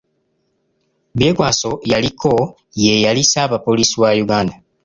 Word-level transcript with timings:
Byekwaso 1.17 1.71
yaliko 1.91 2.33
ye 2.83 2.93
yali 3.05 3.21
ssaabapoliisi 3.25 3.95
wa 4.01 4.09
Uganda. 4.23 4.55